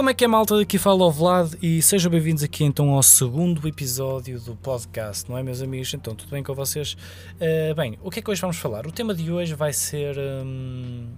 [0.00, 0.56] como é que é malta?
[0.56, 5.36] Daqui fala o Vlad e sejam bem-vindos aqui então ao segundo episódio do podcast, não
[5.36, 5.92] é meus amigos?
[5.92, 6.96] Então, tudo bem com vocês?
[7.34, 8.86] Uh, bem, o que é que hoje vamos falar?
[8.86, 10.16] O tema de hoje vai ser...
[10.18, 11.10] Hum,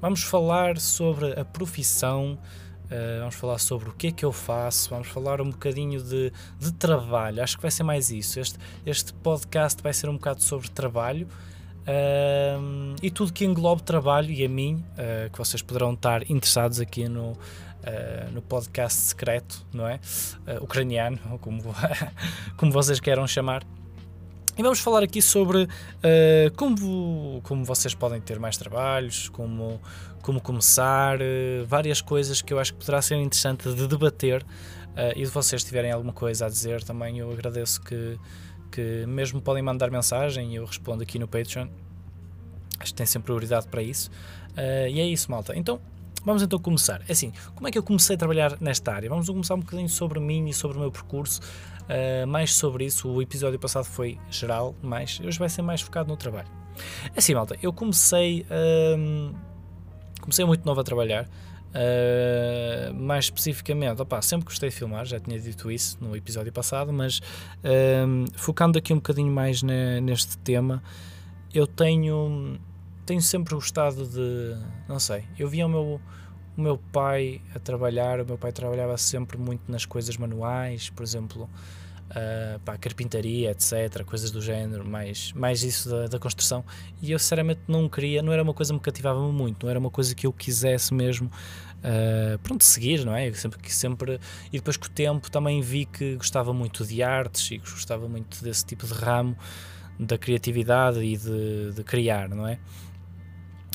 [0.00, 2.38] vamos falar sobre a profissão,
[2.84, 6.32] uh, vamos falar sobre o que é que eu faço, vamos falar um bocadinho de,
[6.60, 8.38] de trabalho, acho que vai ser mais isso.
[8.38, 11.26] Este, este podcast vai ser um bocado sobre trabalho,
[11.88, 16.80] Uh, e tudo que englobe trabalho e a mim, uh, que vocês poderão estar interessados
[16.80, 17.32] aqui no,
[17.88, 19.98] uh, no podcast secreto, não é?
[20.60, 21.62] ucraniano, ou como,
[22.56, 23.64] como vocês queiram chamar.
[24.56, 25.68] E vamos falar aqui sobre
[26.56, 29.80] como, como vocês podem ter mais trabalhos, como,
[30.20, 31.16] como começar,
[31.64, 34.44] várias coisas que eu acho que poderá ser interessante de debater.
[35.14, 38.18] e se vocês tiverem alguma coisa a dizer também, eu agradeço que
[38.70, 41.68] que mesmo podem mandar mensagem e eu respondo aqui no Patreon.
[42.78, 44.10] Acho que tem sempre prioridade para isso.
[44.50, 45.56] Uh, e é isso, malta.
[45.56, 45.80] Então,
[46.24, 47.02] vamos então começar.
[47.08, 49.08] É assim, como é que eu comecei a trabalhar nesta área?
[49.08, 51.40] Vamos começar um bocadinho sobre mim e sobre o meu percurso.
[51.88, 56.08] Uh, mais sobre isso, o episódio passado foi geral, mas hoje vai ser mais focado
[56.08, 56.48] no trabalho.
[57.14, 59.34] É assim, malta, eu comecei, uh,
[60.20, 61.28] comecei muito novo a trabalhar.
[61.68, 66.92] Uh, mais especificamente, opa, sempre gostei de filmar, já tinha dito isso no episódio passado,
[66.92, 67.20] mas
[68.34, 70.82] focando aqui um bocadinho mais ne, neste tema,
[71.52, 72.58] eu tenho,
[73.08, 74.54] tenho sempre gostado de.
[74.86, 75.98] Não sei, eu via o meu,
[76.56, 81.02] o meu pai a trabalhar, o meu pai trabalhava sempre muito nas coisas manuais, por
[81.02, 81.48] exemplo.
[82.08, 86.64] Uh, pá, carpintaria, etc., coisas do género, mais, mais isso da, da, construção.
[87.02, 89.78] E eu sinceramente não queria, não era uma coisa que me cativava muito, não era
[89.78, 93.28] uma coisa que eu quisesse mesmo, uh, pronto, seguir, não é?
[93.28, 94.18] Eu sempre, que sempre.
[94.50, 98.42] E depois com o tempo também vi que gostava muito de artes e gostava muito
[98.42, 99.36] desse tipo de ramo
[99.98, 102.58] da criatividade e de, de criar, não é?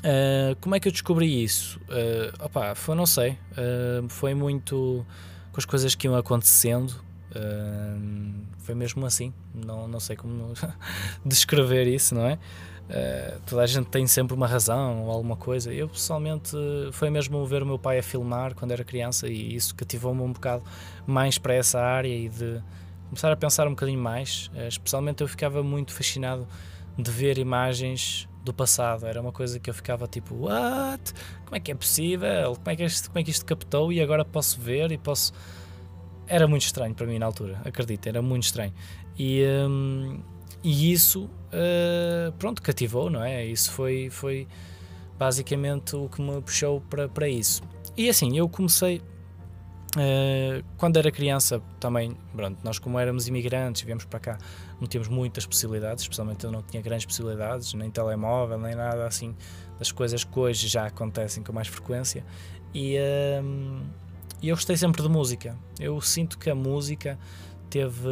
[0.03, 1.79] Uh, como é que eu descobri isso?
[1.83, 5.05] Uh, opa, foi, não sei, uh, foi muito
[5.53, 6.93] com as coisas que iam acontecendo,
[7.33, 10.53] Uh, foi mesmo assim, não, não sei como
[11.25, 12.37] descrever isso, não é?
[13.47, 15.73] Toda a gente tem sempre uma razão ou alguma coisa.
[15.73, 16.51] Eu pessoalmente
[16.91, 20.31] foi mesmo ver o meu pai a filmar quando era criança e isso cativou-me um
[20.31, 20.63] bocado
[21.07, 22.61] mais para essa área e de
[23.09, 24.51] começar a pensar um bocadinho mais.
[24.67, 26.47] Especialmente eu ficava muito fascinado
[26.95, 29.05] de ver imagens do passado.
[29.05, 31.13] Era uma coisa que eu ficava tipo, what?
[31.45, 32.55] Como é que é possível?
[32.55, 35.33] Como é que, isto, como é que isto captou e agora posso ver e posso
[36.27, 38.73] era muito estranho para mim na altura, acredito, era muito estranho.
[39.17, 40.19] E, um,
[40.63, 43.45] e isso, uh, pronto, cativou, não é?
[43.45, 44.47] Isso foi, foi
[45.17, 47.61] basicamente o que me puxou para, para isso.
[47.95, 49.01] E assim, eu comecei.
[49.95, 54.37] Uh, quando era criança também, pronto, nós como éramos imigrantes, viemos para cá,
[54.81, 59.35] não tínhamos muitas possibilidades, especialmente eu não tinha grandes possibilidades, nem telemóvel, nem nada assim,
[59.77, 62.25] das coisas que hoje já acontecem com mais frequência.
[62.73, 63.81] E, uh,
[64.41, 65.57] eu gostei sempre de música.
[65.79, 67.17] Eu sinto que a música
[67.69, 68.09] teve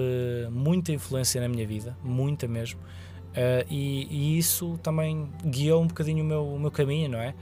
[0.49, 2.79] muita influência na minha vida, muita mesmo.
[2.79, 7.33] Uh, e, e, isso também guiou um bocadinho o meu, o meu caminho, não é?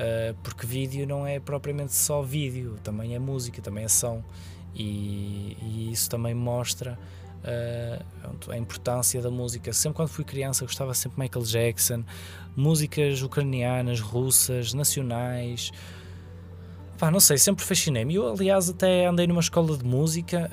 [0.00, 4.24] Uh, porque vídeo não é propriamente só vídeo, também é música, também é som.
[4.74, 6.98] E, e isso também mostra
[7.44, 9.74] uh, a importância da música.
[9.74, 12.04] Sempre quando fui criança gostava sempre de Michael Jackson,
[12.56, 15.70] músicas ucranianas, russas, nacionais.
[16.98, 18.14] Pá, não sei, sempre fascinei-me.
[18.14, 20.50] Eu, aliás, até andei numa escola de música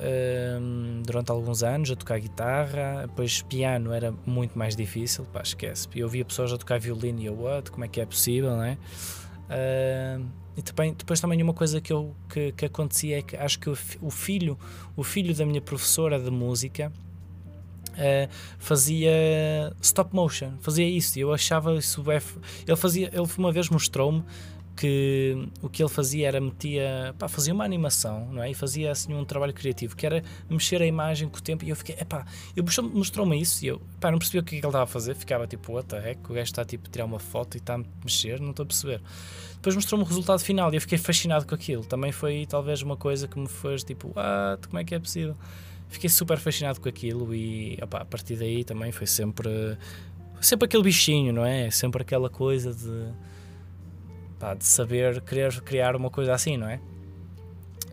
[0.60, 5.88] um, durante alguns anos a tocar guitarra, depois piano era muito mais difícil, pá, esquece.
[5.94, 8.62] Eu via pessoas a tocar violino e eu, what, como é que é possível, não
[8.62, 8.78] é?
[9.48, 10.24] Uh,
[10.56, 13.70] e também, depois também uma coisa que, eu, que, que acontecia é que acho que
[13.70, 14.58] o, o filho,
[14.96, 16.92] o filho da minha professora de música
[17.92, 18.28] uh,
[18.58, 21.18] fazia stop motion, fazia isso.
[21.18, 22.04] E eu achava isso.
[22.66, 24.24] Ele fazia, ele uma vez mostrou-me
[24.78, 28.50] que o que ele fazia era metia, pá, fazia uma animação, não é?
[28.50, 31.70] E fazia assim um trabalho criativo, que era mexer a imagem com o tempo, e
[31.70, 32.24] eu fiquei, epá,
[32.56, 34.86] ele mostrou-me isso, e eu, pá, não percebi o que, é que ele estava a
[34.86, 37.58] fazer, ficava tipo, what the heck, o gajo está tipo a tirar uma foto e
[37.58, 39.02] está a mexer, não estou a perceber.
[39.54, 42.96] Depois mostrou-me o resultado final e eu fiquei fascinado com aquilo, também foi talvez uma
[42.96, 45.36] coisa que me fez tipo, what, como é que é possível?
[45.88, 49.76] Fiquei super fascinado com aquilo e, opá, a partir daí também foi sempre,
[50.40, 51.68] sempre aquele bichinho, não é?
[51.68, 53.12] Sempre aquela coisa de
[54.38, 56.80] pá, de saber querer criar uma coisa assim, não é?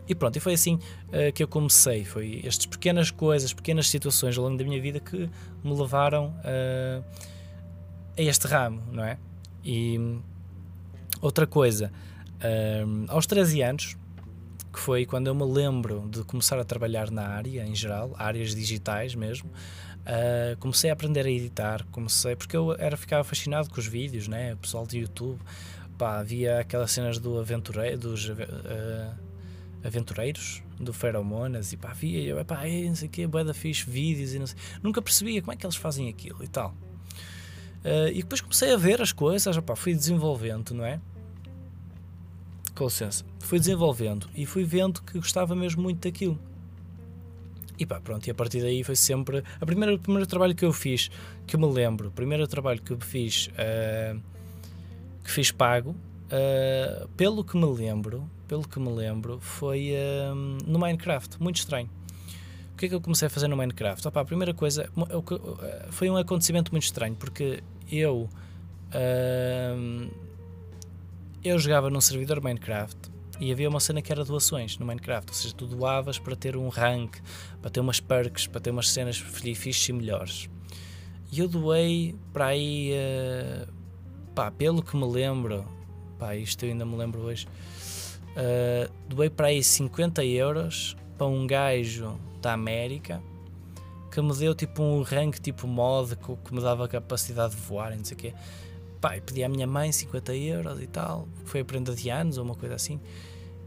[0.08, 0.74] E pronto, e foi assim
[1.08, 2.04] uh, que eu comecei.
[2.04, 5.28] Foi estas pequenas coisas, pequenas situações ao longo da minha vida que
[5.64, 7.04] me levaram uh,
[8.16, 9.18] a este ramo, não é?
[9.64, 9.98] E
[11.20, 11.92] outra coisa,
[12.36, 13.96] uh, aos 13 anos,
[14.72, 18.54] que foi quando eu me lembro de começar a trabalhar na área em geral, áreas
[18.54, 19.50] digitais mesmo,
[20.60, 24.52] comecei a aprender a editar, comecei, porque eu era, ficava fascinado com os vídeos, né?
[24.52, 25.40] o pessoal de YouTube
[25.96, 28.34] pá, havia aquelas cenas do aventureiro, dos uh,
[29.82, 33.88] aventureiros do Feromonas e pá, via, eu, pá, é, não sei o quê, boeda fixe,
[33.88, 34.58] vídeos e não sei.
[34.82, 36.74] Nunca percebia como é que eles fazem aquilo e tal.
[37.84, 41.00] Uh, e depois comecei a ver as coisas, pá, fui desenvolvendo, não é?
[42.74, 46.38] Com licença, fui desenvolvendo e fui vendo que gostava mesmo muito daquilo.
[47.78, 49.42] E pá, pronto, e a partir daí foi sempre.
[49.60, 51.10] A primeira, o primeiro trabalho que eu fiz,
[51.46, 54.20] que eu me lembro, o primeiro trabalho que eu fiz, uh,
[55.26, 60.34] que fiz pago, uh, pelo que me lembro, pelo que me lembro, foi uh,
[60.64, 61.90] no Minecraft, muito estranho.
[62.72, 64.06] O que é que eu comecei a fazer no Minecraft?
[64.06, 64.88] Opa, a primeira coisa
[65.90, 68.28] foi um acontecimento muito estranho, porque eu
[71.42, 75.34] eu jogava num servidor Minecraft e havia uma cena que era doações no Minecraft, ou
[75.34, 77.16] seja, tu doavas para ter um rank,
[77.60, 80.48] para ter umas perks, para ter umas cenas fixes e melhores.
[81.32, 83.72] E eu doei para aí, uh,
[84.36, 85.64] pá, pelo que me lembro,
[86.18, 87.48] pá, isto eu ainda me lembro hoje,
[88.36, 93.22] uh, doei para aí 50 euros para um gajo da América
[94.12, 97.94] que me deu tipo um rank tipo mod que, que me dava capacidade de voar
[97.94, 98.34] e não sei o quê.
[99.00, 102.44] Pá, pedi à minha mãe 50 euros e tal, foi a prenda de anos ou
[102.44, 103.00] uma coisa assim.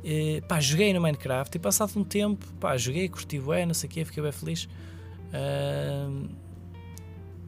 [0.03, 3.89] E, pá, joguei no Minecraft e passado um tempo, pá, joguei, curti bem, não sei
[3.89, 4.69] o quê, fiquei bem feliz.
[5.33, 6.29] Uh,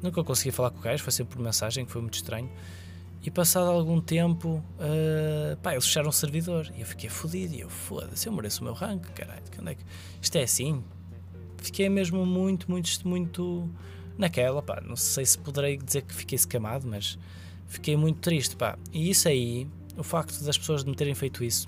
[0.02, 2.50] nunca consegui falar com o gajo, foi sempre por mensagem, que foi muito estranho.
[3.24, 7.54] E passado algum tempo, uh, pá, eles fecharam o servidor e eu fiquei fodido.
[7.54, 9.84] E eu, foda-se, eu mereço o meu rank, caralho, é que...
[10.20, 10.84] isto é assim?
[11.58, 13.70] Fiquei mesmo muito, muito, muito
[14.18, 17.18] naquela, pá, não sei se poderei dizer que fiquei escamado, mas
[17.68, 18.78] fiquei muito triste, pá.
[18.92, 21.68] E isso aí, o facto das pessoas me terem feito isso,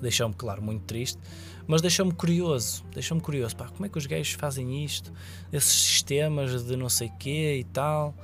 [0.00, 1.18] deixou-me, claro, muito triste,
[1.66, 5.12] mas deixou-me curioso, deixou-me curioso, pá, como é que os gays fazem isto,
[5.52, 8.14] esses sistemas de não sei quê e tal,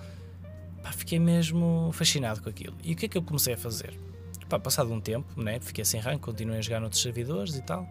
[0.84, 2.76] pá, fiquei mesmo fascinado com aquilo.
[2.84, 3.98] E o que é que eu comecei a fazer?
[4.48, 7.88] Pá, passado um tempo, né, fiquei sem rank, continuei a jogar noutros servidores e tal,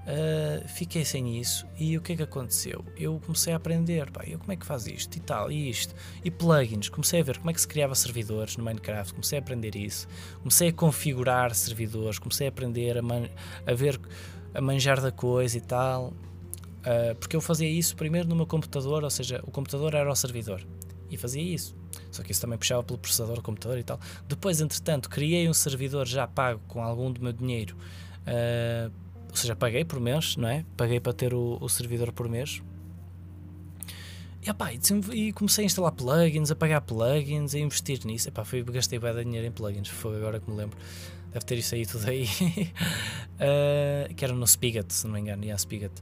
[0.00, 2.82] Uh, fiquei sem isso e o que é que aconteceu?
[2.96, 5.94] Eu comecei a aprender, pá, eu como é que faz isto e tal, e isto,
[6.24, 9.42] e plugins, comecei a ver como é que se criava servidores no Minecraft, comecei a
[9.42, 10.08] aprender isso,
[10.38, 13.28] comecei a configurar servidores, comecei a aprender a, man
[13.66, 14.00] a ver,
[14.54, 19.04] a manjar da coisa e tal, uh, porque eu fazia isso primeiro no meu computador,
[19.04, 20.66] ou seja, o computador era o servidor,
[21.10, 21.74] e fazia isso.
[22.10, 23.98] Só que isso também puxava pelo processador do computador e tal.
[24.28, 27.76] Depois, entretanto, criei um servidor já pago com algum do meu dinheiro
[28.26, 28.92] uh,
[29.28, 30.64] ou seja, paguei por mês, não é?
[30.76, 32.60] Paguei para ter o, o servidor por mês.
[34.42, 34.70] E, opa,
[35.12, 38.28] e comecei a instalar plugins, a pagar plugins, a investir nisso.
[38.28, 40.76] Epá, fui, gastei bem dinheiro em plugins, foi agora que me lembro.
[41.32, 42.24] Deve ter isso aí tudo aí.
[42.24, 45.94] uh, que era no Spigot, se não me engano, e a Spigot.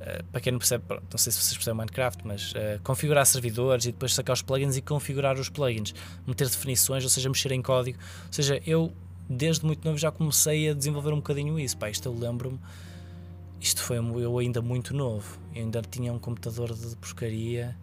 [0.00, 3.84] Uh, para quem não percebe, não sei se vocês percebem Minecraft, mas uh, configurar servidores
[3.84, 5.94] e depois sacar os plugins e configurar os plugins,
[6.26, 7.98] meter definições, ou seja, mexer em código.
[8.26, 8.90] Ou seja, eu
[9.28, 11.76] desde muito novo já comecei a desenvolver um bocadinho isso.
[11.76, 12.58] Pá, isto eu lembro-me,
[13.60, 17.76] isto foi eu ainda muito novo, eu ainda tinha um computador de porcaria.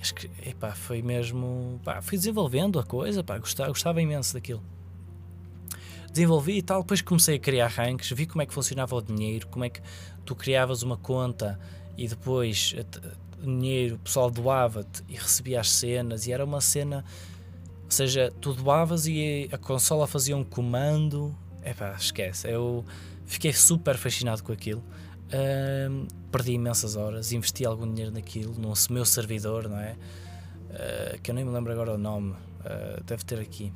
[0.00, 1.80] Acho que, epá, foi mesmo.
[1.84, 4.62] Pá, fui desenvolvendo a coisa, pá, gostava, gostava imenso daquilo.
[6.12, 9.48] Desenvolvi e tal, depois comecei a criar ranks, vi como é que funcionava o dinheiro,
[9.48, 9.80] como é que
[10.24, 11.58] tu criavas uma conta
[11.96, 12.74] e depois
[13.38, 17.04] o dinheiro, o pessoal doava-te e recebia as cenas, e era uma cena
[17.92, 21.36] ou seja, tu doavas e a consola fazia um comando.
[21.62, 22.50] Epá, esquece.
[22.50, 22.86] Eu
[23.26, 24.82] fiquei super fascinado com aquilo.
[26.30, 29.96] Perdi imensas horas, investi algum dinheiro naquilo, no meu servidor, não é?
[30.70, 33.70] Uh, que eu nem me lembro agora o nome, uh, deve ter aqui.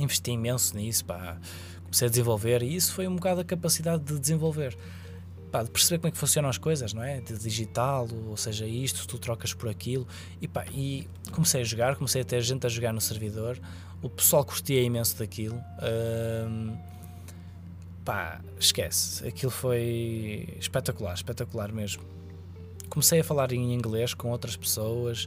[0.00, 1.38] Investi imenso nisso, pá.
[1.82, 4.76] comecei a desenvolver e isso foi um bocado a capacidade de desenvolver
[5.56, 7.20] pá, de perceber como é que funcionam as coisas, não é?
[7.20, 10.06] De digital, ou seja, isto, tu trocas por aquilo.
[10.40, 13.58] E, pá, e comecei a jogar, comecei a ter gente a jogar no servidor.
[14.02, 15.62] O pessoal curtia imenso daquilo.
[16.46, 16.76] Um,
[18.04, 19.26] pá, esquece.
[19.26, 22.02] Aquilo foi espetacular, espetacular mesmo.
[22.90, 25.26] Comecei a falar em inglês com outras pessoas.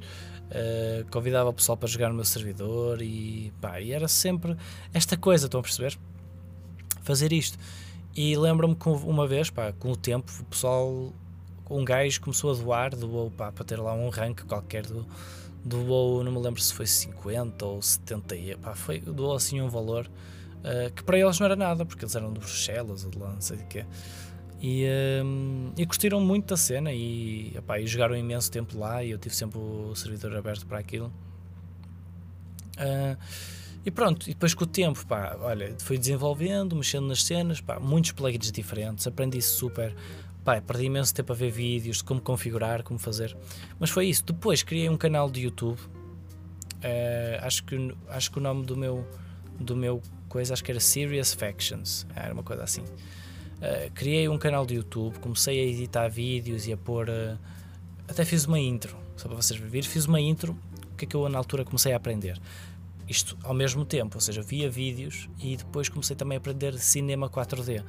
[0.49, 4.57] Uh, convidava o pessoal para jogar no meu servidor e, pá, e era sempre
[4.91, 5.97] esta coisa, estão a perceber?
[7.03, 7.57] Fazer isto.
[8.15, 11.13] E lembro-me que uma vez, pá, com o tempo, o pessoal,
[11.69, 15.05] um gajo começou a doar, doou pá, para ter lá um rank qualquer, do,
[15.63, 20.09] doou, não me lembro se foi 50 ou 70, pá, foi, doou assim um valor
[20.59, 23.31] uh, que para eles não era nada, porque eles eram de Bruxelas ou de lá,
[23.31, 23.85] não sei o quê.
[24.61, 24.85] E,
[25.23, 29.17] um, e curtiram muito da cena e, epá, e jogaram imenso tempo lá e eu
[29.17, 31.11] tive sempre o servidor aberto para aquilo.
[32.77, 33.17] Uh,
[33.85, 37.79] e pronto, e depois com o tempo, pá, olha, fui desenvolvendo, mexendo nas cenas, pá,
[37.79, 39.95] muitos plugins diferentes, aprendi super,
[40.43, 43.35] pá, perdi imenso tempo a ver vídeos de como configurar, como fazer,
[43.79, 44.23] mas foi isso.
[44.25, 49.07] Depois criei um canal de YouTube, uh, acho, que, acho que o nome do meu,
[49.57, 52.83] do meu coisa, acho que era Serious Factions, era uma coisa assim.
[53.59, 57.09] Uh, criei um canal de YouTube, comecei a editar vídeos e a pôr.
[57.09, 57.37] Uh,
[58.07, 59.81] até fiz uma intro, só para vocês verem.
[59.81, 60.57] Fiz uma intro,
[60.93, 62.39] o que é que eu na altura comecei a aprender?
[63.07, 67.29] Isto ao mesmo tempo, ou seja, via vídeos e depois comecei também a aprender cinema
[67.29, 67.83] 4D.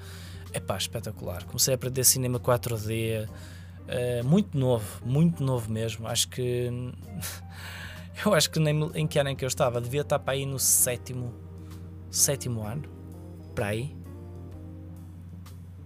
[0.52, 1.44] É pá, espetacular.
[1.44, 6.08] Comecei a aprender cinema 4D, uh, muito novo, muito novo mesmo.
[6.08, 6.68] Acho que.
[8.26, 10.44] eu acho que nem em que ano em que eu estava, devia estar para aí
[10.44, 11.32] no sétimo,
[12.10, 12.82] sétimo ano,
[13.54, 13.99] para aí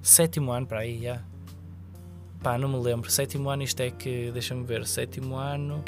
[0.05, 1.23] sétimo ano para aí, já.
[2.43, 3.11] Pá, não me lembro.
[3.11, 4.31] Sétimo ano, isto é que.
[4.31, 4.87] Deixa-me ver.
[4.87, 5.83] Sétimo ano.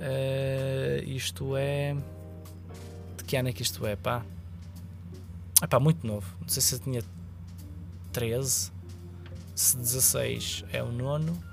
[0.00, 1.94] Uh, isto é.
[3.16, 4.24] De que ano é que isto é, pá?
[5.60, 6.26] É pá, muito novo.
[6.40, 7.02] Não sei se eu tinha
[8.12, 8.72] 13.
[9.54, 11.52] Se 16 é o nono.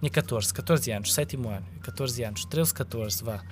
[0.00, 3.42] Tinha 14, 14 anos, sétimo ano, 14 anos, 13, 14, vá,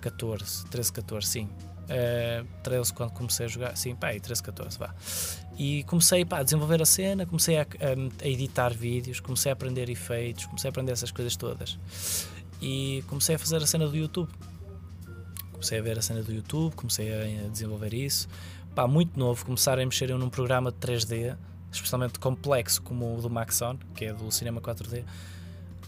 [0.00, 4.94] 14, 13, 14, sim, uh, 13 quando comecei a jogar, sim, pá, 13, 14, vá.
[5.62, 9.52] E comecei pá, a desenvolver a cena, comecei a, a, a, editar vídeos, comecei a
[9.52, 11.78] aprender efeitos, comecei a aprender essas coisas todas.
[12.60, 14.28] E comecei a fazer a cena do YouTube.
[15.52, 18.28] Comecei a ver a cena do YouTube, comecei a desenvolver isso.
[18.74, 21.36] Pá, muito novo, começar a mexer num programa de 3D,
[21.70, 25.04] especialmente complexo como o do Maxon, que é do cinema 4D,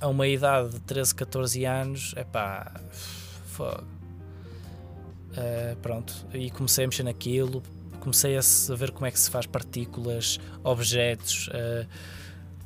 [0.01, 2.81] a uma idade de 13, 14 anos, é pá,
[3.47, 3.83] fogo.
[5.33, 7.61] Uh, pronto, e comecei a mexer naquilo,
[8.05, 11.89] comecei a ver como é que se faz partículas, objetos, uh,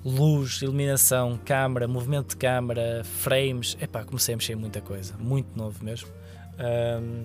[0.05, 3.77] luz, iluminação, câmara, movimento de câmara, frames.
[3.81, 6.09] Epá, comecei a mexer em muita coisa, muito novo mesmo.
[6.59, 7.25] Um,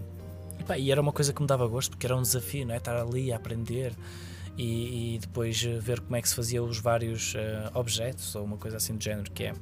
[0.59, 2.77] epá, e era uma coisa que me dava gosto porque era um desafio, não é?
[2.77, 3.93] Estar ali a aprender
[4.57, 7.37] e, e depois ver como é que se fazia os vários uh,
[7.73, 9.53] objetos ou uma coisa assim do género que é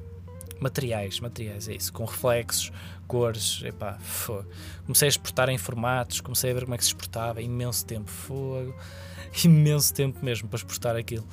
[0.62, 2.72] materiais, materiais, é isso, com reflexos,
[3.06, 4.46] cores, epá, fogo.
[4.84, 8.10] Comecei a exportar em formatos, comecei a ver como é que se exportava, imenso tempo,
[8.10, 8.74] fogo,
[9.44, 11.26] imenso tempo mesmo para exportar aquilo.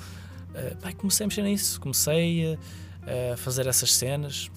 [0.50, 2.58] Uh, comecei a mexer nisso, comecei
[3.04, 4.50] a, a, fazer essas cenas,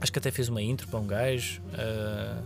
[0.00, 2.42] acho que até fiz uma intro para um gajo, uh,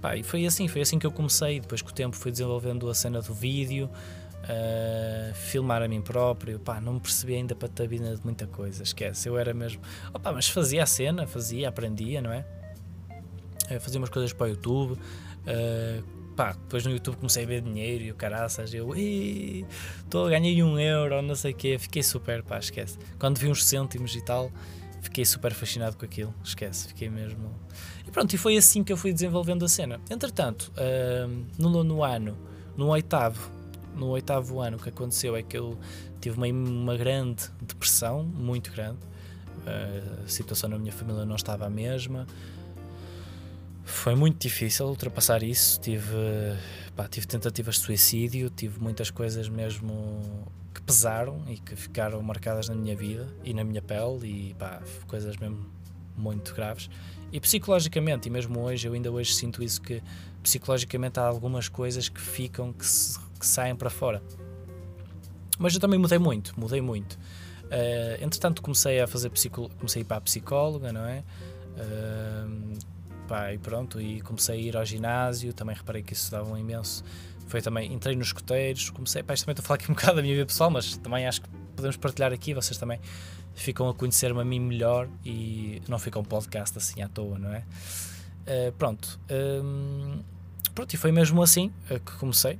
[0.00, 2.88] pá, e foi assim, foi assim que eu comecei, depois com o tempo fui desenvolvendo
[2.88, 3.90] a cena do vídeo,
[4.50, 8.46] Uh, filmar a mim próprio, pá, não me percebi ainda para a vida de muita
[8.46, 9.80] coisa, esquece, eu era mesmo,
[10.12, 12.44] opa, mas fazia a cena, fazia, aprendia, não é?
[13.70, 17.60] Uh, fazia umas coisas para o YouTube, uh, pá, depois no YouTube comecei a ver
[17.60, 22.42] dinheiro e o caraças, eu, estou ganhei um euro, não sei o quê, fiquei super,
[22.42, 22.98] pá, esquece.
[23.18, 24.50] Quando vi uns cêntimos e tal,
[25.02, 27.54] fiquei super fascinado com aquilo, esquece, fiquei mesmo.
[28.08, 30.00] E pronto, e foi assim que eu fui desenvolvendo a cena.
[30.10, 30.72] Entretanto,
[31.58, 32.36] no nono ano,
[32.76, 33.59] no oitavo,
[34.00, 35.78] no oitavo ano o que aconteceu é que eu
[36.20, 38.98] tive uma, uma grande depressão, muito grande.
[39.66, 42.26] a situação na minha família não estava a mesma.
[43.84, 45.80] Foi muito difícil ultrapassar isso.
[45.80, 46.16] Tive,
[46.96, 50.20] pá, tive tentativas de suicídio, tive muitas coisas mesmo
[50.72, 54.82] que pesaram e que ficaram marcadas na minha vida e na minha pele e pá,
[55.06, 55.66] coisas mesmo
[56.16, 56.88] muito graves.
[57.32, 60.02] E psicologicamente, e mesmo hoje, eu ainda hoje sinto isso que
[60.42, 64.22] psicologicamente há algumas coisas que ficam que se que saem para fora.
[65.58, 67.18] Mas eu também mudei muito, mudei muito.
[67.70, 69.30] Uh, entretanto, comecei a fazer
[69.78, 71.22] comecei a ir para a psicóloga, não é?
[71.76, 72.78] Uh,
[73.28, 76.56] pá, e pronto, e comecei a ir ao ginásio, também reparei que isso dava um
[76.56, 77.04] imenso.
[77.46, 80.16] Foi também, entrei nos escoteiros, comecei, pá, isto também estou a falar aqui um bocado
[80.16, 82.98] da minha vida pessoal, mas também acho que podemos partilhar aqui, vocês também
[83.54, 87.52] ficam a conhecer-me a mim melhor e não fica um podcast assim à toa, não
[87.52, 87.64] é?
[88.46, 89.20] Uh, pronto,
[90.74, 92.58] pronto, e foi mesmo assim que comecei.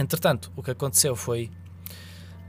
[0.00, 1.50] Entretanto, o que aconteceu foi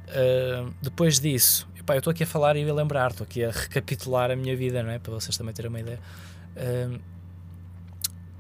[0.08, 3.52] uh, depois disso, epá, eu estou aqui a falar e a lembrar, estou aqui a
[3.52, 4.98] recapitular a minha vida, não é?
[4.98, 6.00] Para vocês também terem uma ideia.
[6.56, 6.98] Uh,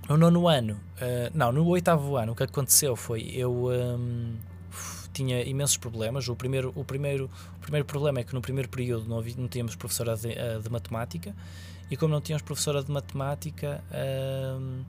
[0.07, 4.37] no nono ano, uh, não, no oitavo ano, o que aconteceu foi eu um,
[5.11, 6.29] tinha imensos problemas.
[6.29, 9.49] O primeiro, o, primeiro, o primeiro problema é que no primeiro período não, havia, não
[9.49, 10.29] tínhamos professora de,
[10.63, 11.35] de, matemática,
[11.89, 13.83] e como não tínhamos professora de matemática.
[13.91, 14.85] Uh,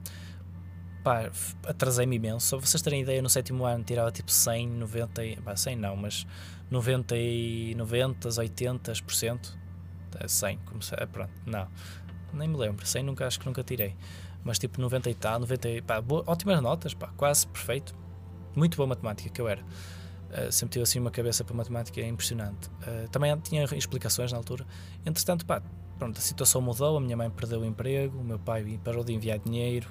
[1.03, 1.29] pá,
[1.67, 2.47] atrasei-me imenso.
[2.47, 6.25] Só vocês terem ideia, no sétimo ano tirava tipo 100, 90, pá, 100 não, mas
[6.71, 7.15] 90,
[7.75, 9.63] 90 80%.
[10.27, 11.67] 100, como se, pronto, não,
[12.33, 13.95] nem me lembro, 100 nunca, acho que nunca tirei.
[14.43, 17.95] Mas tipo 90 e tal, 90 pá, boa, ótimas notas, pá, quase perfeito.
[18.55, 19.61] Muito boa matemática que eu era.
[19.61, 22.67] Uh, sempre tive assim uma cabeça para matemática impressionante.
[22.81, 24.65] Uh, também tinha explicações na altura.
[25.05, 25.61] Entretanto, pá,
[25.97, 29.13] pronto, a situação mudou, a minha mãe perdeu o emprego, o meu pai parou de
[29.13, 29.87] enviar dinheiro,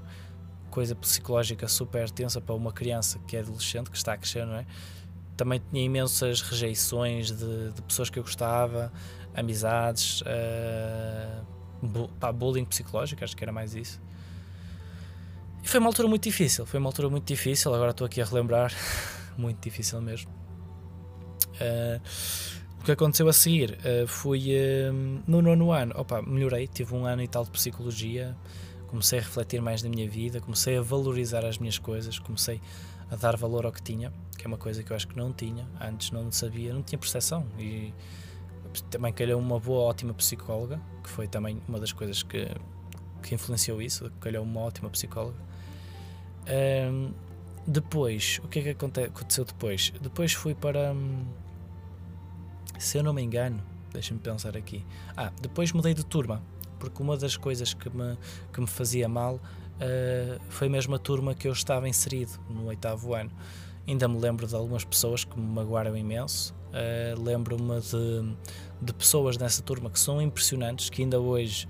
[0.73, 4.55] coisa psicológica super tensa para uma criança que é adolescente, que está a crescer, não
[4.55, 4.67] é?
[5.37, 8.91] Também tinha imensas rejeições de, de pessoas que eu gostava,
[9.35, 11.45] amizades, uh,
[11.83, 14.01] bu pá, bullying psicológico, acho que era mais isso.
[15.63, 18.25] e foi uma altura muito difícil, foi uma altura muito difícil, agora estou aqui a
[18.25, 18.73] relembrar,
[19.37, 20.33] muito difícil mesmo.
[21.61, 22.01] Uh,
[22.81, 24.93] o que aconteceu a seguir uh, fui uh,
[25.27, 28.35] no nono ano, opa, melhorei, tive um ano e tal de psicologia,
[28.93, 32.61] comecei a refletir mais na minha vida, comecei a valorizar as minhas coisas, comecei
[33.11, 35.33] a dar valor ao que tinha, que é uma coisa que eu acho que não
[35.33, 37.95] tinha, antes não sabia, não tinha percepção e
[38.91, 42.47] também calhou uma boa, ótima psicóloga, que foi também uma das coisas que,
[43.23, 45.39] que influenciou isso, calhou uma ótima psicóloga.
[46.47, 47.15] Um,
[47.67, 49.91] depois, o que é que aconteceu depois?
[50.03, 50.93] Depois fui para.
[50.93, 51.25] Hum,
[52.79, 54.85] se eu não me engano, deixa-me pensar aqui.
[55.17, 56.43] Ah, depois mudei de turma,
[56.83, 58.19] porque uma das coisas que me,
[58.53, 63.15] que me fazia mal uh, foi mesmo a turma que eu estava inserido no oitavo
[63.15, 63.31] ano.
[63.87, 66.53] Ainda me lembro de algumas pessoas que me magoaram imenso.
[66.73, 68.35] Uh, Lembro-me de,
[68.81, 71.69] de pessoas nessa turma que são impressionantes, que ainda hoje,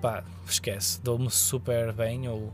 [0.00, 2.52] pá, esquece, dou-me super bem ou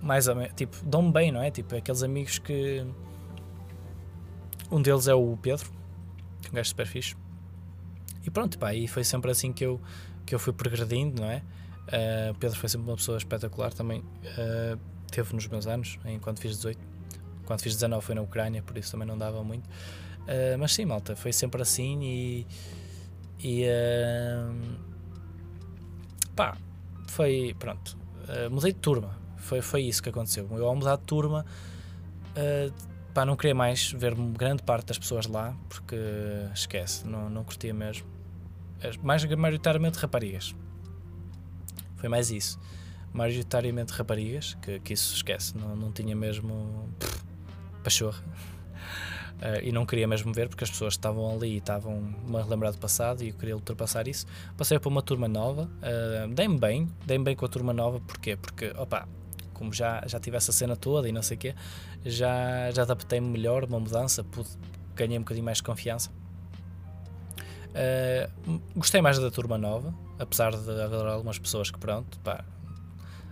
[0.00, 1.50] mais ou menos, tipo, dão-me bem, não é?
[1.50, 2.86] Tipo, aqueles amigos que.
[4.70, 5.70] Um deles é o Pedro,
[6.40, 7.23] que é um gajo super fixe.
[8.24, 9.80] E pronto, pá, e foi sempre assim que eu,
[10.24, 11.42] que eu fui progredindo, não é?
[11.86, 14.00] Uh, Pedro foi sempre uma pessoa espetacular também.
[14.00, 14.78] Uh,
[15.10, 16.78] teve nos meus anos, enquanto fiz 18.
[17.44, 19.66] Quando fiz 19 foi na Ucrânia, por isso também não dava muito.
[19.66, 22.46] Uh, mas sim, malta, foi sempre assim e.
[23.42, 23.66] E.
[26.34, 26.56] pá,
[27.08, 27.54] foi.
[27.58, 27.98] Pronto.
[28.50, 30.48] mudei de turma foi, foi isso que aconteceu.
[30.50, 31.44] Eu, ao mudar de turma,
[32.30, 32.72] uh,
[33.12, 35.96] pá, não queria mais ver grande parte das pessoas lá, porque
[36.54, 38.06] esquece, não, não curtia mesmo.
[39.02, 40.54] Mais maioritariamente raparigas.
[41.96, 42.58] Foi mais isso.
[43.12, 46.88] Maioritariamente raparigas, que, que isso esquece, não, não tinha mesmo
[47.82, 48.22] pachorra.
[49.36, 52.72] Uh, e não queria mesmo ver porque as pessoas estavam ali e estavam-me a lembrar
[52.72, 54.26] do passado e eu queria ultrapassar isso.
[54.56, 58.36] Passei para uma turma nova, uh, dei-me bem, dei-me bem com a turma nova, porquê?
[58.36, 59.08] Porque, opa,
[59.54, 61.54] como já, já tive essa cena toda e não sei o quê,
[62.04, 64.50] já, já adaptei-me melhor, uma mudança, pude,
[64.94, 66.10] ganhei um bocadinho mais de confiança.
[67.74, 72.44] Uh, gostei mais da turma nova, apesar de haver algumas pessoas que, pronto, pá,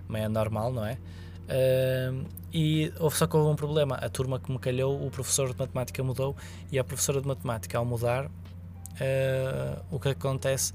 [0.09, 0.99] meio é normal, não é?
[1.45, 3.97] Uh, e houve só que houve um problema.
[3.97, 6.37] A turma que me calhou, o professor de matemática mudou
[6.71, 10.73] e a professora de matemática, ao mudar, uh, o que acontece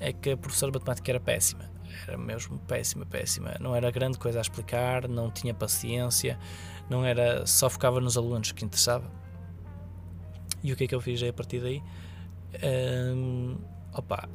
[0.00, 1.72] é que a professora de matemática era péssima
[2.06, 3.54] era mesmo péssima, péssima.
[3.60, 6.38] Não era grande coisa a explicar, não tinha paciência,
[6.88, 9.10] não era só focava nos alunos que interessava.
[10.62, 11.82] E o que é que eu fiz aí a partir daí?
[12.62, 13.56] Um,
[13.92, 14.28] opa,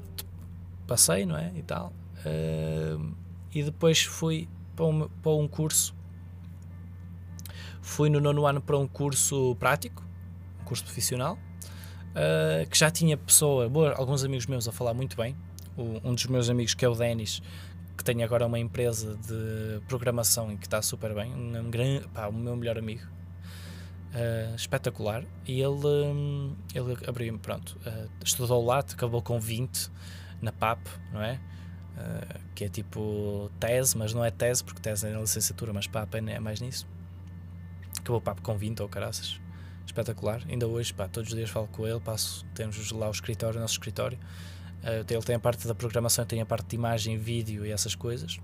[0.88, 1.52] passei, não é?
[1.56, 1.94] E tal.
[2.26, 3.14] Um,
[3.54, 5.96] e depois fui para um, para um curso.
[7.82, 10.04] Fui no nono ano para um curso prático,
[10.62, 11.38] um curso profissional,
[12.12, 15.36] uh, que já tinha pessoa, boa, alguns amigos meus a falar muito bem,
[15.78, 17.42] um dos meus amigos, que é o Denis,
[17.96, 22.28] que tem agora uma empresa de programação e que está super bem, um, um pá,
[22.28, 23.08] o meu melhor amigo,
[24.14, 25.24] uh, espetacular.
[25.46, 29.92] E ele, um, ele abriu, pronto, uh, estudou lá, acabou com 20
[30.42, 30.80] na PAP,
[31.12, 31.40] não é?
[31.98, 35.88] Uh, que é tipo tese, mas não é tese, porque tese é na licenciatura, mas
[35.88, 36.88] PAP é, é mais nisso.
[38.00, 39.40] Acabou PAP com 20 ou caraças.
[39.86, 40.42] Espetacular.
[40.50, 43.62] Ainda hoje, pá, todos os dias falo com ele, passo, temos lá o escritório, o
[43.62, 44.20] nosso escritório
[44.84, 47.96] Uh, ele tem a parte da programação, tem a parte de imagem, vídeo e essas
[47.96, 48.40] coisas.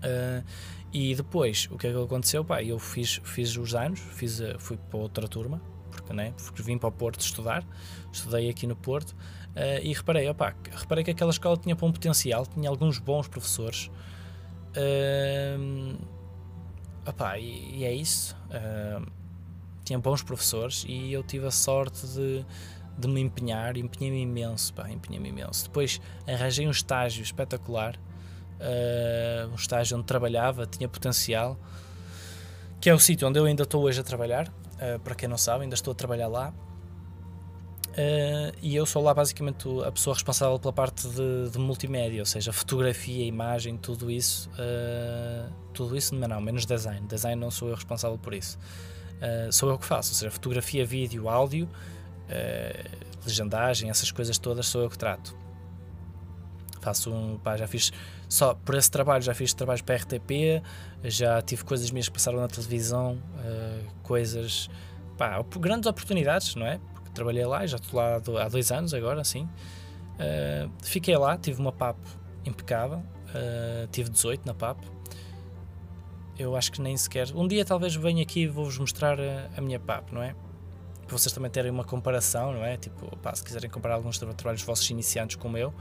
[0.00, 0.44] Uh,
[0.92, 2.44] e depois, o que é que aconteceu?
[2.44, 5.60] Pá, eu fiz, fiz os anos, fiz, uh, fui para outra turma,
[5.90, 7.64] porque, né, porque vim para o Porto estudar,
[8.12, 12.46] estudei aqui no Porto uh, e reparei, opa, reparei que aquela escola tinha bom potencial,
[12.46, 13.90] tinha alguns bons professores.
[14.76, 15.96] Uh,
[17.06, 18.36] opa, e, e é isso.
[19.84, 22.44] tinha bons professores e eu tive a sorte de
[23.00, 25.64] de me empenhar, empenhei-me imenso, empenhei-me imenso.
[25.64, 27.98] Depois arranjei um estágio espetacular,
[28.60, 31.58] uh, um estágio onde trabalhava, tinha potencial,
[32.80, 35.38] que é o sítio onde eu ainda estou hoje a trabalhar, uh, para quem não
[35.38, 36.52] sabe, ainda estou a trabalhar lá.
[37.90, 42.26] Uh, e eu sou lá basicamente a pessoa responsável pela parte de, de multimédia, ou
[42.26, 44.48] seja, fotografia, imagem, tudo isso.
[44.50, 47.06] Uh, tudo isso, não, não, menos design.
[47.08, 48.58] Design não sou eu responsável por isso.
[49.16, 51.68] Uh, sou eu que faço, ou seja, fotografia, vídeo, áudio
[53.24, 55.36] legendagem, essas coisas todas sou eu que trato.
[56.80, 57.92] Faço um, pá, já fiz
[58.30, 60.62] só por esse trabalho, já fiz trabalhos para a RTP,
[61.02, 64.70] já tive coisas minhas que passaram na televisão, uh, coisas,
[65.18, 66.78] pá, grandes oportunidades, não é?
[66.94, 69.42] Porque trabalhei lá, já estou lá há dois anos agora, assim.
[69.42, 71.98] Uh, fiquei lá, tive uma PAP
[72.46, 74.78] impecável, uh, tive 18 na PAP.
[76.38, 77.34] Eu acho que nem sequer.
[77.34, 80.36] Um dia talvez venha aqui e vou-vos mostrar a, a minha PAP, não é?
[81.10, 82.76] para vocês também terem uma comparação, não é?
[82.76, 85.74] Tipo, pá, se quiserem comparar alguns trabalhos vossos iniciantes como eu,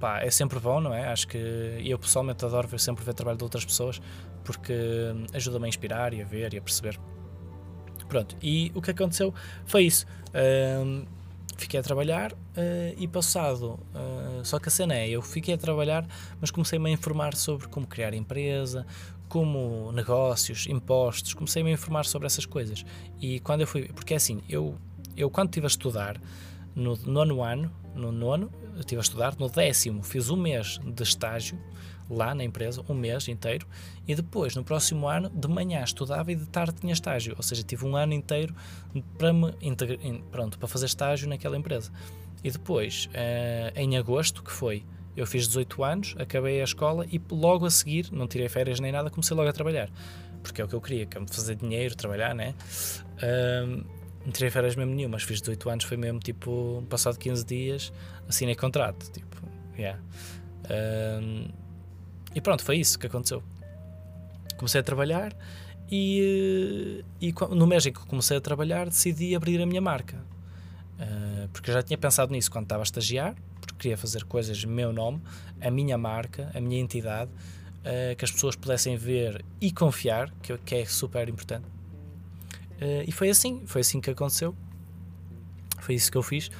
[0.00, 1.06] pá, é sempre bom, não é?
[1.08, 1.38] Acho que
[1.84, 4.00] eu pessoalmente adoro ver, sempre ver trabalho de outras pessoas
[4.42, 4.74] porque
[5.32, 6.98] ajuda-me a inspirar e a ver e a perceber.
[8.08, 9.32] Pronto, e o que aconteceu
[9.64, 10.06] foi isso.
[10.28, 11.06] Uh,
[11.56, 12.36] fiquei a trabalhar uh,
[12.96, 16.06] e passado, uh, só que a cena é, eu fiquei a trabalhar,
[16.40, 18.86] mas comecei-me a informar sobre como criar empresa,
[19.28, 22.84] como negócios, impostos, comecei-me a informar sobre essas coisas.
[23.20, 24.76] E quando eu fui, porque é assim, eu,
[25.16, 26.20] eu quando estive a estudar,
[26.74, 31.58] no nono ano, no nono, estive a estudar, no décimo fiz um mês de estágio,
[32.10, 33.66] lá na empresa, um mês inteiro,
[34.06, 37.34] e depois, no próximo ano, de manhã estudava e de tarde tinha estágio.
[37.36, 38.54] Ou seja, tive um ano inteiro
[39.16, 39.52] para me
[40.30, 41.92] pronto, para fazer estágio naquela empresa.
[42.42, 44.84] E depois, uh, em agosto, que foi,
[45.16, 48.90] eu fiz 18 anos, acabei a escola e logo a seguir, não tirei férias nem
[48.90, 49.88] nada, comecei logo a trabalhar.
[50.42, 52.54] Porque é o que eu queria, que é fazer dinheiro, trabalhar, né?
[53.22, 53.84] Uh,
[54.24, 57.92] não tirei férias mesmo nenhuma, mas fiz 18 anos, foi mesmo tipo, passado 15 dias,
[58.28, 59.10] assinei contrato.
[59.10, 59.36] Tipo,
[59.78, 59.98] yeah.
[60.64, 61.50] Uh,
[62.34, 63.42] e pronto, foi isso que aconteceu.
[64.56, 65.34] Comecei a trabalhar
[65.90, 70.18] e, e no mês em que comecei a trabalhar decidi abrir a minha marca.
[70.98, 74.62] Uh, porque eu já tinha pensado nisso quando estava a estagiar, porque queria fazer coisas
[74.64, 75.20] meu nome,
[75.60, 80.56] a minha marca, a minha entidade, uh, que as pessoas pudessem ver e confiar, que,
[80.58, 81.79] que é super importante.
[82.80, 84.54] Uh, e foi assim, foi assim que aconteceu.
[85.80, 86.50] Foi isso que eu fiz.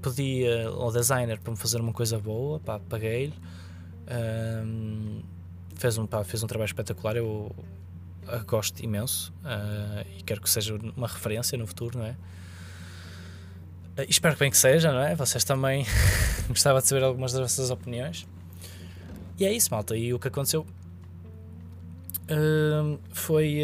[0.00, 3.34] pedi ao designer para me fazer uma coisa boa, paguei-lhe.
[4.06, 5.22] Um,
[5.74, 7.54] fez, um, pá, fez um trabalho espetacular, eu
[8.46, 12.16] gosto imenso uh, e quero que seja uma referência no futuro, não é?
[13.98, 15.14] Uh, espero bem que seja, não é?
[15.14, 15.86] Vocês também
[16.48, 18.26] gostava de saber algumas das vossas opiniões.
[19.38, 19.96] E é isso, malta.
[19.96, 20.66] E o que aconteceu
[22.30, 23.60] uh, foi.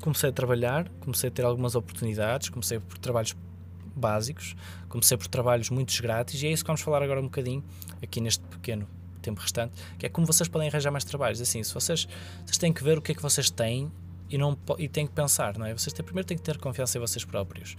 [0.00, 3.36] comecei a trabalhar, comecei a ter algumas oportunidades, comecei por trabalhos
[3.94, 4.54] básicos,
[4.88, 7.64] comecei por trabalhos muito grátis, e é isso que vamos falar agora um bocadinho
[8.02, 8.88] aqui neste pequeno
[9.20, 11.40] tempo restante, que é como vocês podem arranjar mais trabalhos.
[11.40, 12.08] Assim, se vocês,
[12.44, 13.90] vocês têm que ver o que é que vocês têm
[14.30, 15.72] e, não, e têm que pensar, não é?
[15.72, 17.76] Vocês têm, primeiro têm que ter confiança em vocês próprios.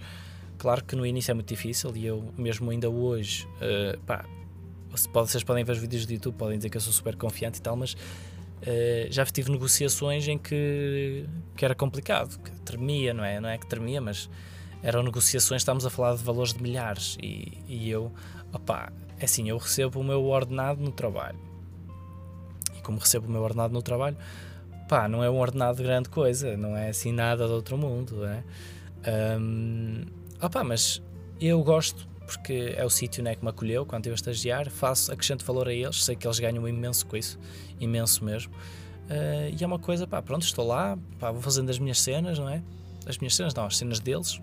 [0.58, 4.26] Claro que no início é muito difícil e eu, mesmo ainda hoje, uh, pá,
[5.12, 7.62] vocês podem ver os vídeos do YouTube, podem dizer que eu sou super confiante e
[7.62, 7.96] tal, mas
[8.62, 13.40] uh, já tive negociações em que, que era complicado, que tremia, não é?
[13.40, 14.28] Não é que tremia, mas
[14.82, 18.12] eram negociações, estamos a falar de valores de milhares e, e eu,
[18.52, 21.38] opá, é assim, eu recebo o meu ordenado no trabalho.
[22.76, 24.16] E como recebo o meu ordenado no trabalho,
[24.88, 28.16] pá, não é um ordenado de grande coisa, não é assim nada do outro mundo,
[28.22, 28.42] né?
[29.38, 30.04] Um,
[30.42, 31.02] opá, mas
[31.40, 35.44] eu gosto porque é o sítio né, que me acolheu quando a estagiar, faço, acrescento
[35.44, 37.38] valor a eles, sei que eles ganham imenso com isso,
[37.78, 38.52] imenso mesmo.
[38.52, 42.38] Uh, e é uma coisa, pá, pronto, estou lá, pá, vou fazendo as minhas cenas,
[42.38, 42.62] não é?
[43.06, 44.40] As minhas cenas, não, as cenas deles,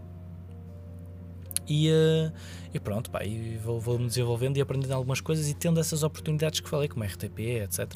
[1.67, 2.33] e, uh,
[2.73, 6.03] e pronto, pá, e vou, vou me desenvolvendo e aprendendo algumas coisas e tendo essas
[6.03, 7.93] oportunidades que falei, como RTP, etc.,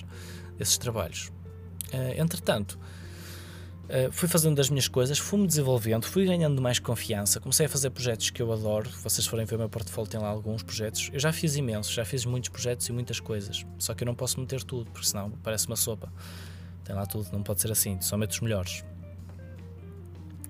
[0.59, 1.31] esses trabalhos.
[1.93, 2.77] Uh, entretanto,
[3.91, 7.89] uh, fui fazendo as minhas coisas, fui-me desenvolvendo, fui ganhando mais confiança, comecei a fazer
[7.89, 8.89] projetos que eu adoro.
[9.03, 11.09] Vocês forem ver o meu portfólio, tem lá alguns projetos.
[11.13, 14.15] Eu já fiz imensos, já fiz muitos projetos e muitas coisas, só que eu não
[14.15, 16.11] posso meter tudo, porque senão parece uma sopa.
[16.83, 18.83] Tem lá tudo, não pode ser assim, só meto os melhores.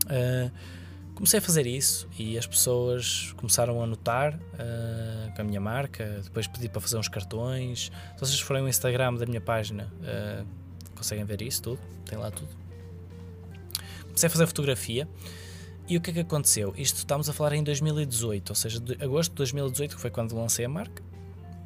[0.06, 0.52] Uh,
[1.14, 6.22] comecei a fazer isso e as pessoas começaram a notar uh, com a minha marca.
[6.24, 7.92] Depois pedi para fazer uns cartões.
[8.16, 10.46] Se vocês forem ao Instagram da minha página, uh,
[10.96, 12.50] conseguem ver isso tudo, tem lá tudo.
[14.12, 15.08] Comecei a fazer fotografia.
[15.88, 16.74] E o que é que aconteceu?
[16.78, 20.34] Isto estamos a falar em 2018, ou seja, de agosto de 2018, que foi quando
[20.36, 21.04] lancei a marca.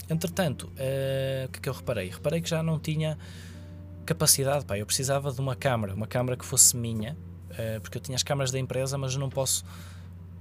[0.10, 2.10] Entretanto, uh, o que é que eu reparei?
[2.10, 3.18] Reparei que já não tinha
[4.06, 7.18] capacidade, pá, eu precisava de uma câmara, uma câmara que fosse minha,
[7.52, 9.66] uh, porque eu tinha as câmaras da empresa, mas não posso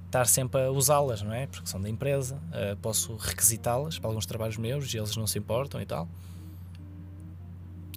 [0.07, 1.47] estar sempre a usá-las, não é?
[1.47, 5.38] Porque são da empresa, uh, posso requisitá-las para alguns trabalhos meus e eles não se
[5.38, 6.09] importam e tal.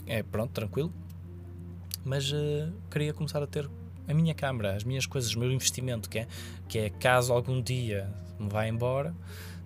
[0.06, 0.92] É pronto, tranquilo.
[2.04, 2.34] Mas
[2.90, 3.70] queria começar a ter
[4.08, 6.28] a minha câmara, as minhas coisas, o meu investimento, que é,
[6.68, 9.14] que é caso algum dia me vá embora,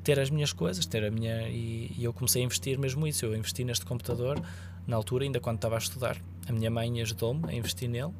[0.03, 1.47] ter as minhas coisas, ter a minha.
[1.47, 3.25] E, e, eu comecei a investir mesmo isso.
[3.25, 4.41] Eu investi neste computador
[4.87, 6.17] na altura, ainda quando estava a estudar.
[6.47, 8.11] A minha mãe ajudou-me a investir nele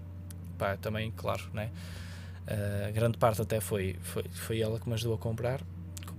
[0.58, 1.72] pá, também, claro, né?
[2.44, 5.62] Uh, grande parte até foi, foi, foi ela que me ajudou a comprar,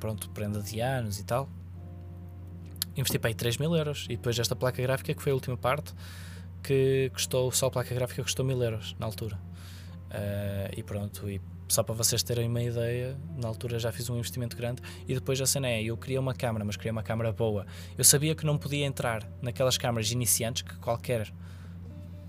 [0.00, 1.48] pronto, prenda de anos e tal.
[2.96, 5.56] Investi para aí 3 mil euros e depois esta placa gráfica, que foi a última
[5.56, 5.94] parte,
[6.62, 9.38] que custou, só a placa gráfica custou mil euros na altura.
[10.12, 14.16] Uh, e pronto, e só para vocês terem uma ideia, na altura já fiz um
[14.16, 17.32] investimento grande e depois a cena é, eu queria uma câmera, mas queria uma câmera
[17.32, 17.66] boa.
[17.96, 21.32] Eu sabia que não podia entrar naquelas câmaras iniciantes que qualquer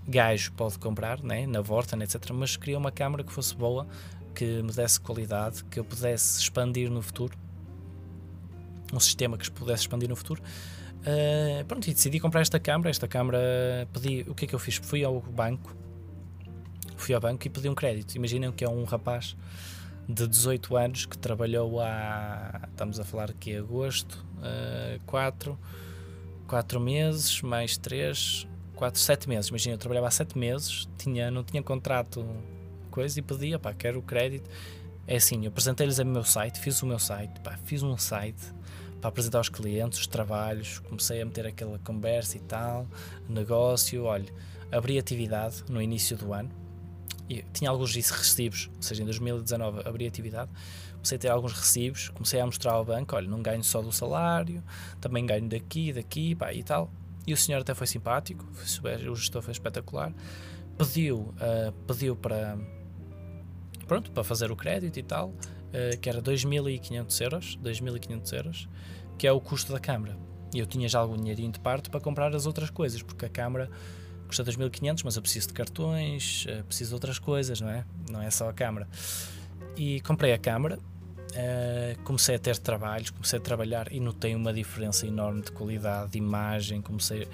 [0.08, 2.30] gajo pode comprar, né, na Vorten, etc.
[2.32, 3.86] Mas queria uma câmera que fosse boa,
[4.34, 7.36] que me desse qualidade, que eu pudesse expandir no futuro,
[8.94, 10.42] um sistema que pudesse expandir no futuro.
[11.00, 12.88] Uh, pronto, e decidi comprar esta câmara.
[12.88, 14.24] Esta câmara pedi.
[14.26, 14.76] O que é que eu fiz?
[14.76, 15.76] Fui ao banco,
[17.04, 18.14] fui ao banco e pedi um crédito.
[18.14, 19.36] Imaginem que é um rapaz
[20.08, 22.62] de 18 anos que trabalhou há.
[22.70, 24.24] Estamos a falar aqui agosto,
[25.04, 25.58] 4, uh,
[26.46, 29.48] 4 meses, mais 3, 4, 7 meses.
[29.50, 32.26] Imagina, eu trabalhava há 7 meses, tinha, não tinha contrato,
[32.90, 34.48] coisa, e pedi, pá, quero o crédito.
[35.06, 38.42] É assim, eu apresentei-lhes o meu site, fiz o meu site, pá, fiz um site
[38.98, 42.86] para apresentar aos clientes os trabalhos, comecei a meter aquela conversa e tal,
[43.28, 44.32] negócio, olha,
[44.72, 46.63] abri atividade no início do ano,
[47.52, 50.50] tinha alguns recibos, ou seja, em 2019 abri atividade,
[50.92, 53.92] comecei a ter alguns recibos, comecei a mostrar ao banco, olha, não ganho só do
[53.92, 54.62] salário,
[55.00, 56.90] também ganho daqui, daqui, pá, e tal,
[57.26, 58.46] e o senhor até foi simpático,
[59.10, 60.12] o gestor foi espetacular,
[60.76, 62.58] pediu, uh, pediu para
[63.86, 68.68] pronto, para fazer o crédito e tal, uh, que era 2.500 euros, 2.500 euros,
[69.18, 70.16] que é o custo da câmara.
[70.54, 73.28] E eu tinha já algum dinheirinho de parte para comprar as outras coisas, porque a
[73.28, 73.70] câmara
[74.26, 77.84] custa 2.500, mas eu preciso de cartões, uh, preciso de outras coisas, não é?
[78.10, 78.88] Não é só a câmara.
[79.76, 84.52] E comprei a câmara, uh, comecei a ter trabalhos, comecei a trabalhar e notei uma
[84.52, 87.28] diferença enorme de qualidade, de imagem, comecei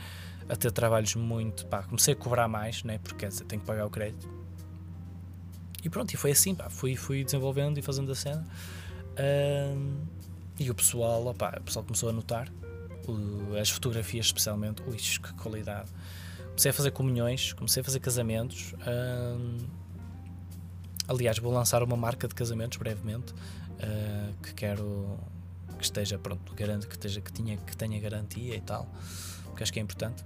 [0.49, 2.99] a ter trabalhos muito, pá, comecei a cobrar mais, né?
[3.03, 4.41] porque tenho que pagar o crédito
[5.83, 8.47] e pronto, e foi assim, pá, fui, fui desenvolvendo e fazendo a cena.
[10.59, 12.49] e o pessoal, opá, o pessoal começou a notar,
[13.09, 15.91] o, as fotografias especialmente, ui, que qualidade.
[16.61, 18.75] Comecei a fazer comunhões, comecei a fazer casamentos.
[21.09, 25.19] aliás, vou lançar uma marca de casamentos brevemente, uh, que quero
[25.79, 28.87] que esteja, pronto, garante que, esteja, que, tinha, que tenha garantia e tal,
[29.45, 30.23] porque acho que é importante.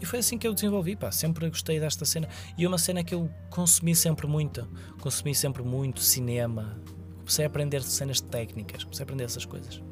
[0.00, 1.10] E foi assim que eu desenvolvi, pá.
[1.10, 2.28] Sempre gostei desta cena.
[2.56, 4.64] E é uma cena que eu consumi sempre muito.
[5.00, 6.80] Consumi sempre muito cinema.
[7.16, 8.84] Comecei a aprender cenas técnicas.
[8.84, 9.82] Comecei a aprender essas coisas.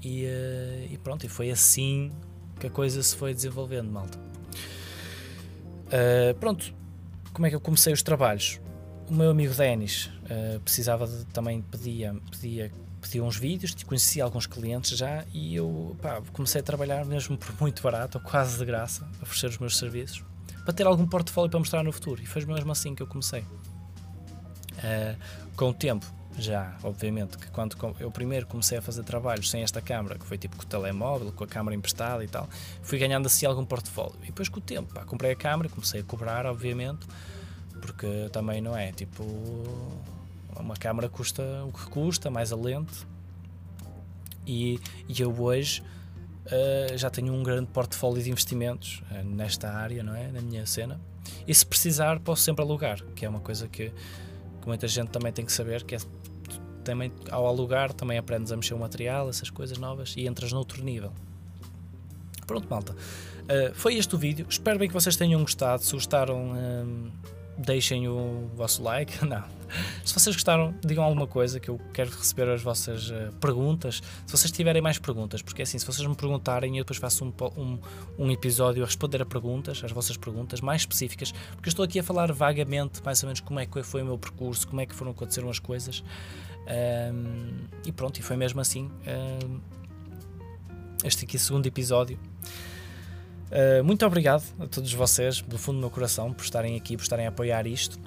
[0.00, 2.10] E, uh, e pronto, e foi assim
[2.58, 4.31] que a coisa se foi desenvolvendo, malta.
[5.92, 6.74] Uh, pronto,
[7.32, 8.60] como é que eu comecei os trabalhos?
[9.08, 14.46] O meu amigo Denis uh, precisava de, também pedia, pedia pediu uns vídeos, conheci alguns
[14.46, 18.64] clientes já e eu pá, comecei a trabalhar mesmo por muito barato, ou quase de
[18.64, 20.24] graça, a oferecer os meus serviços,
[20.64, 22.22] para ter algum portfólio para mostrar no futuro.
[22.22, 23.40] E foi mesmo assim que eu comecei.
[23.40, 25.16] Uh,
[25.56, 26.06] com o tempo,
[26.38, 30.38] já, obviamente, que quando eu primeiro comecei a fazer trabalhos sem esta câmera, que foi
[30.38, 32.48] tipo com o telemóvel, com a câmera emprestada e tal,
[32.82, 34.18] fui ganhando assim algum portfólio.
[34.22, 37.06] E depois com o tempo, pá, comprei a câmera, comecei a cobrar, obviamente,
[37.80, 39.24] porque também não é tipo
[40.58, 43.06] uma câmara custa o que custa, mais a lente.
[44.46, 45.82] E, e eu hoje
[46.46, 50.28] uh, já tenho um grande portfólio de investimentos uh, nesta área, não é?
[50.28, 51.00] Na minha cena.
[51.46, 53.90] E se precisar, posso sempre alugar, que é uma coisa que,
[54.60, 55.98] que muita gente também tem que saber, que é
[56.82, 60.82] também ao alugar também aprendes a mexer o material, essas coisas novas e entras noutro
[60.82, 61.12] nível.
[62.46, 62.92] Pronto, malta.
[62.92, 64.46] Uh, foi este o vídeo.
[64.48, 65.82] Espero bem que vocês tenham gostado.
[65.82, 66.52] Se gostaram,
[67.56, 69.12] deixem o vosso like.
[69.24, 69.61] Não.
[70.04, 74.02] Se vocês gostaram, digam alguma coisa que eu quero receber as vossas uh, perguntas.
[74.26, 77.24] Se vocês tiverem mais perguntas, porque é assim, se vocês me perguntarem, eu depois faço
[77.24, 77.78] um, um,
[78.18, 81.98] um, episódio a responder a perguntas, as vossas perguntas mais específicas, porque eu estou aqui
[81.98, 84.86] a falar vagamente, mais ou menos, como é que foi o meu percurso, como é
[84.86, 86.02] que foram aconteceram as coisas.
[87.84, 88.90] E pronto, e foi mesmo assim.
[91.04, 92.18] Este aqui o segundo episódio.
[93.52, 97.02] Uh, muito obrigado a todos vocês, do fundo do meu coração, por estarem aqui, por
[97.02, 97.98] estarem a apoiar isto.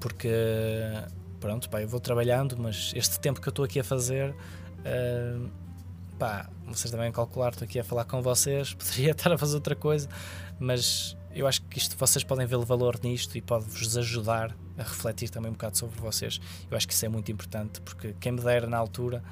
[0.00, 0.28] Porque,
[1.38, 5.50] pronto, pá, eu vou trabalhando, mas este tempo que eu estou aqui a fazer, uh,
[6.18, 9.76] pá, vocês também calcular, estou aqui a falar com vocês, poderia estar a fazer outra
[9.76, 10.08] coisa,
[10.58, 15.28] mas eu acho que isto vocês podem ver valor nisto e pode-vos ajudar a refletir
[15.28, 16.40] também um bocado sobre vocês.
[16.70, 19.22] Eu acho que isso é muito importante, porque quem me dera na altura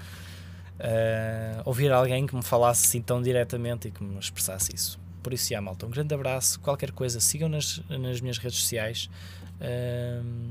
[0.79, 4.99] uh, ouvir alguém que me falasse assim tão diretamente e que me expressasse isso.
[5.23, 6.61] Por isso, já, malta, um grande abraço.
[6.61, 9.11] Qualquer coisa, sigam nas, nas minhas redes sociais.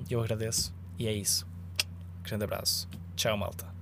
[0.09, 0.73] Eu agradeço.
[0.97, 1.47] E é isso.
[2.23, 2.87] Grande abraço.
[3.15, 3.76] Tchau, malta.